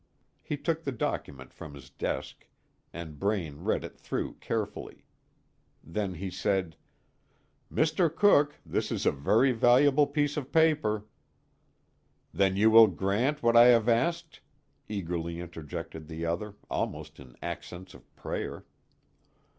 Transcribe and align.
He 0.41 0.57
took 0.57 0.83
the 0.83 0.91
document 0.91 1.53
from 1.53 1.75
his 1.75 1.91
desk, 1.91 2.47
and 2.91 3.19
Braine 3.19 3.59
read 3.59 3.83
it 3.83 3.99
through 3.99 4.33
carefully. 4.41 5.05
Then 5.83 6.15
he 6.15 6.31
said: 6.31 6.75
"Mr. 7.71 8.09
Cooke, 8.11 8.55
this 8.65 8.91
is 8.91 9.05
a 9.05 9.11
very 9.11 9.51
valuable 9.51 10.07
piece 10.07 10.37
of 10.37 10.51
paper." 10.51 11.05
"Then 12.33 12.55
you 12.57 12.71
will 12.71 12.87
grant 12.87 13.43
what 13.43 13.55
I 13.55 13.65
have 13.65 13.87
asked?" 13.87 14.39
eagerly 14.89 15.39
interjected 15.39 16.07
the 16.07 16.25
other, 16.25 16.55
almost 16.67 17.19
in 17.19 17.35
accents 17.43 17.93
of 17.93 18.15
prayer. 18.15 18.65